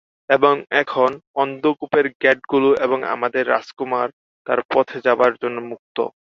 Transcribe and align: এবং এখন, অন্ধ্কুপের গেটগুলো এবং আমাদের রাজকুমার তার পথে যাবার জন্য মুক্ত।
এবং 0.29 0.53
এখন, 0.81 1.11
অন্ধ্কুপের 1.35 2.05
গেটগুলো 2.21 2.69
এবং 2.85 2.99
আমাদের 3.05 3.43
রাজকুমার 3.47 4.07
তার 4.47 4.59
পথে 4.73 4.97
যাবার 5.01 5.31
জন্য 5.35 5.57
মুক্ত। 5.71 5.97